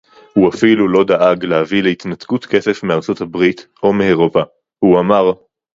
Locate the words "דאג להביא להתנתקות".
1.03-2.45